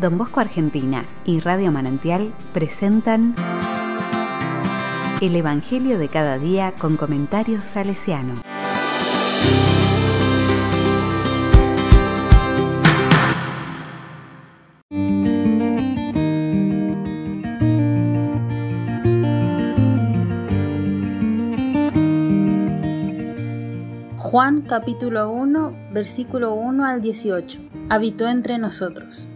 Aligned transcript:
Don 0.00 0.16
Bosco 0.16 0.40
Argentina 0.40 1.04
y 1.26 1.40
Radio 1.40 1.70
Manantial 1.72 2.32
presentan 2.54 3.34
El 5.20 5.36
Evangelio 5.36 5.98
de 5.98 6.08
cada 6.08 6.38
día 6.38 6.72
con 6.80 6.96
comentarios 6.96 7.64
salesiano. 7.64 8.32
Juan 24.16 24.62
capítulo 24.62 25.30
1, 25.30 25.90
versículo 25.92 26.54
1 26.54 26.86
al 26.86 27.02
18. 27.02 27.60
Habitó 27.90 28.28
entre 28.28 28.56
nosotros. 28.56 29.28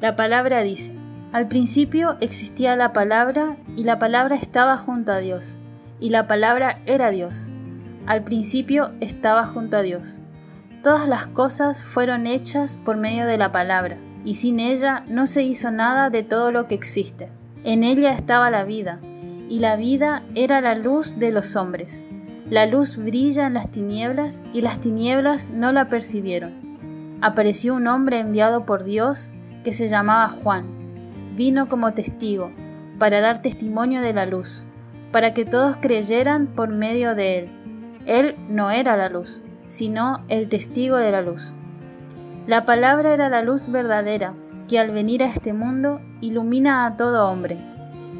La 0.00 0.14
palabra 0.14 0.60
dice, 0.60 0.92
al 1.32 1.48
principio 1.48 2.18
existía 2.20 2.76
la 2.76 2.92
palabra 2.92 3.56
y 3.76 3.84
la 3.84 3.98
palabra 3.98 4.36
estaba 4.36 4.76
junto 4.76 5.10
a 5.10 5.18
Dios, 5.18 5.58
y 6.00 6.10
la 6.10 6.26
palabra 6.26 6.80
era 6.84 7.10
Dios. 7.10 7.50
Al 8.06 8.22
principio 8.22 8.92
estaba 9.00 9.46
junto 9.46 9.78
a 9.78 9.82
Dios. 9.82 10.18
Todas 10.82 11.08
las 11.08 11.26
cosas 11.26 11.82
fueron 11.82 12.26
hechas 12.26 12.76
por 12.76 12.98
medio 12.98 13.26
de 13.26 13.38
la 13.38 13.52
palabra, 13.52 13.96
y 14.22 14.34
sin 14.34 14.60
ella 14.60 15.02
no 15.08 15.26
se 15.26 15.42
hizo 15.42 15.70
nada 15.70 16.10
de 16.10 16.22
todo 16.22 16.52
lo 16.52 16.68
que 16.68 16.74
existe. 16.74 17.30
En 17.64 17.82
ella 17.82 18.12
estaba 18.12 18.50
la 18.50 18.64
vida, 18.64 19.00
y 19.48 19.60
la 19.60 19.76
vida 19.76 20.24
era 20.34 20.60
la 20.60 20.74
luz 20.74 21.18
de 21.18 21.32
los 21.32 21.56
hombres. 21.56 22.04
La 22.50 22.66
luz 22.66 22.98
brilla 22.98 23.46
en 23.46 23.54
las 23.54 23.70
tinieblas 23.70 24.42
y 24.52 24.60
las 24.60 24.78
tinieblas 24.78 25.50
no 25.50 25.72
la 25.72 25.88
percibieron. 25.88 27.18
Apareció 27.22 27.74
un 27.74 27.86
hombre 27.86 28.20
enviado 28.20 28.66
por 28.66 28.84
Dios 28.84 29.32
que 29.66 29.74
se 29.74 29.88
llamaba 29.88 30.28
Juan. 30.28 30.64
Vino 31.34 31.68
como 31.68 31.92
testigo 31.92 32.52
para 33.00 33.20
dar 33.20 33.42
testimonio 33.42 34.00
de 34.00 34.12
la 34.12 34.24
luz, 34.24 34.64
para 35.10 35.34
que 35.34 35.44
todos 35.44 35.76
creyeran 35.78 36.46
por 36.46 36.68
medio 36.68 37.16
de 37.16 37.40
él. 37.40 37.50
Él 38.06 38.36
no 38.48 38.70
era 38.70 38.96
la 38.96 39.08
luz, 39.08 39.42
sino 39.66 40.24
el 40.28 40.48
testigo 40.48 40.98
de 40.98 41.10
la 41.10 41.20
luz. 41.20 41.52
La 42.46 42.64
palabra 42.64 43.12
era 43.12 43.28
la 43.28 43.42
luz 43.42 43.68
verdadera, 43.68 44.34
que 44.68 44.78
al 44.78 44.92
venir 44.92 45.24
a 45.24 45.26
este 45.26 45.52
mundo 45.52 46.00
ilumina 46.20 46.86
a 46.86 46.96
todo 46.96 47.28
hombre. 47.28 47.58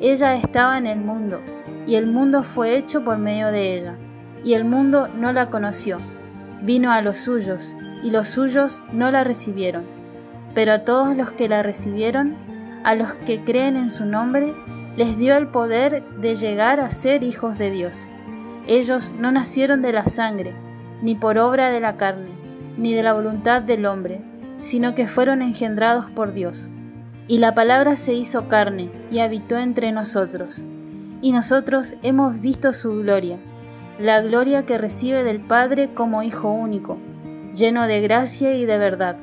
Ella 0.00 0.34
estaba 0.34 0.76
en 0.76 0.88
el 0.88 0.98
mundo, 0.98 1.40
y 1.86 1.94
el 1.94 2.08
mundo 2.08 2.42
fue 2.42 2.76
hecho 2.76 3.04
por 3.04 3.18
medio 3.18 3.52
de 3.52 3.78
ella 3.78 3.94
y 4.44 4.54
el 4.54 4.64
mundo 4.64 5.06
no 5.06 5.32
la 5.32 5.50
conoció. 5.50 6.00
Vino 6.62 6.90
a 6.90 7.00
los 7.00 7.18
suyos, 7.18 7.76
y 8.02 8.10
los 8.10 8.26
suyos 8.26 8.82
no 8.92 9.12
la 9.12 9.22
recibieron. 9.22 9.97
Pero 10.54 10.72
a 10.72 10.84
todos 10.84 11.16
los 11.16 11.30
que 11.32 11.48
la 11.48 11.62
recibieron, 11.62 12.36
a 12.84 12.94
los 12.94 13.14
que 13.14 13.44
creen 13.44 13.76
en 13.76 13.90
su 13.90 14.04
nombre, 14.04 14.54
les 14.96 15.16
dio 15.18 15.36
el 15.36 15.48
poder 15.48 16.04
de 16.20 16.34
llegar 16.34 16.80
a 16.80 16.90
ser 16.90 17.22
hijos 17.22 17.58
de 17.58 17.70
Dios. 17.70 18.08
Ellos 18.66 19.12
no 19.18 19.30
nacieron 19.32 19.82
de 19.82 19.92
la 19.92 20.04
sangre, 20.04 20.54
ni 21.02 21.14
por 21.14 21.38
obra 21.38 21.70
de 21.70 21.80
la 21.80 21.96
carne, 21.96 22.30
ni 22.76 22.92
de 22.92 23.02
la 23.02 23.12
voluntad 23.12 23.62
del 23.62 23.86
hombre, 23.86 24.20
sino 24.60 24.94
que 24.94 25.06
fueron 25.06 25.42
engendrados 25.42 26.10
por 26.10 26.32
Dios. 26.32 26.70
Y 27.26 27.38
la 27.38 27.54
palabra 27.54 27.96
se 27.96 28.14
hizo 28.14 28.48
carne 28.48 28.90
y 29.10 29.20
habitó 29.20 29.58
entre 29.58 29.92
nosotros. 29.92 30.64
Y 31.20 31.32
nosotros 31.32 31.94
hemos 32.02 32.40
visto 32.40 32.72
su 32.72 32.96
gloria 33.02 33.38
la 33.98 34.20
gloria 34.20 34.64
que 34.64 34.78
recibe 34.78 35.24
del 35.24 35.40
Padre 35.40 35.92
como 35.92 36.22
Hijo 36.22 36.52
único, 36.52 36.98
lleno 37.52 37.88
de 37.88 38.00
gracia 38.00 38.54
y 38.54 38.64
de 38.64 38.78
verdad. 38.78 39.16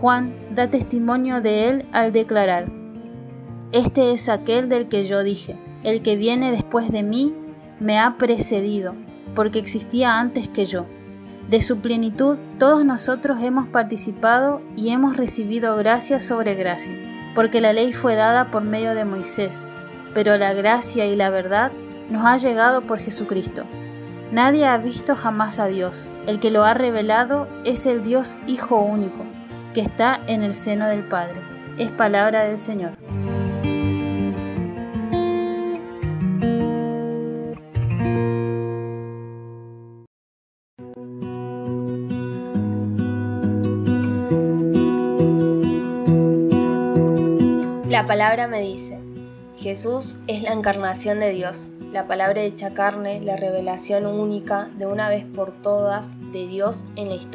Juan 0.00 0.32
da 0.54 0.68
testimonio 0.68 1.40
de 1.40 1.68
él 1.68 1.86
al 1.92 2.12
declarar, 2.12 2.70
Este 3.72 4.12
es 4.12 4.28
aquel 4.28 4.68
del 4.68 4.88
que 4.88 5.04
yo 5.04 5.22
dije, 5.24 5.56
el 5.82 6.02
que 6.02 6.16
viene 6.16 6.52
después 6.52 6.92
de 6.92 7.02
mí 7.02 7.34
me 7.80 7.98
ha 7.98 8.16
precedido, 8.16 8.94
porque 9.34 9.58
existía 9.58 10.18
antes 10.18 10.48
que 10.48 10.66
yo. 10.66 10.86
De 11.48 11.62
su 11.62 11.78
plenitud 11.78 12.38
todos 12.58 12.84
nosotros 12.84 13.42
hemos 13.42 13.68
participado 13.68 14.62
y 14.76 14.90
hemos 14.90 15.16
recibido 15.16 15.76
gracia 15.76 16.20
sobre 16.20 16.54
gracia, 16.54 16.94
porque 17.34 17.60
la 17.60 17.72
ley 17.72 17.92
fue 17.92 18.14
dada 18.14 18.50
por 18.50 18.62
medio 18.62 18.94
de 18.94 19.04
Moisés, 19.04 19.66
pero 20.14 20.36
la 20.36 20.52
gracia 20.52 21.06
y 21.06 21.16
la 21.16 21.30
verdad 21.30 21.72
nos 22.10 22.24
ha 22.24 22.36
llegado 22.36 22.86
por 22.86 23.00
Jesucristo. 23.00 23.64
Nadie 24.30 24.66
ha 24.66 24.76
visto 24.76 25.16
jamás 25.16 25.58
a 25.58 25.66
Dios. 25.66 26.10
El 26.26 26.38
que 26.38 26.50
lo 26.50 26.64
ha 26.64 26.74
revelado 26.74 27.48
es 27.64 27.86
el 27.86 28.02
Dios 28.02 28.36
Hijo 28.46 28.78
único, 28.80 29.24
que 29.74 29.80
está 29.80 30.20
en 30.26 30.42
el 30.42 30.54
seno 30.54 30.88
del 30.88 31.02
Padre. 31.02 31.40
Es 31.78 31.90
palabra 31.90 32.44
del 32.44 32.58
Señor. 32.58 32.92
La 47.88 48.06
palabra 48.06 48.46
me 48.48 48.60
dice, 48.60 48.98
Jesús 49.58 50.18
es 50.28 50.42
la 50.42 50.52
encarnación 50.52 51.20
de 51.20 51.30
Dios 51.30 51.70
la 51.92 52.06
palabra 52.06 52.42
hecha 52.42 52.74
carne, 52.74 53.20
la 53.20 53.36
revelación 53.36 54.06
única 54.06 54.68
de 54.76 54.86
una 54.86 55.08
vez 55.08 55.24
por 55.24 55.52
todas 55.62 56.06
de 56.32 56.46
Dios 56.46 56.84
en 56.96 57.08
la 57.08 57.14
historia. 57.14 57.26